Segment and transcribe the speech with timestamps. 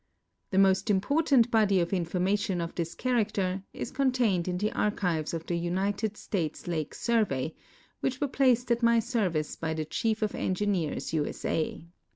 [0.51, 5.31] 'The most important body of information of this character is con tained in the archives
[5.31, 7.53] of the United States Lake Survey,
[7.99, 11.27] which were placed at my service by the Chief of Engineers, U.
[11.27, 11.45] S.
[11.45, 11.85] A.